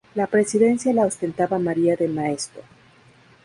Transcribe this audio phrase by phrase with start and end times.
[0.15, 2.61] La presidencia la ostentaba María de Maeztu.